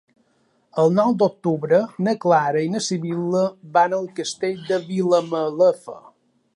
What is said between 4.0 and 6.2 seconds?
al Castell de Vilamalefa.